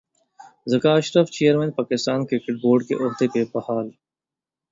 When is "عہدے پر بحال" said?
3.03-3.87